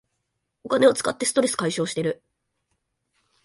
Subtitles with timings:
[0.63, 2.23] お金を使ってストレス解消してる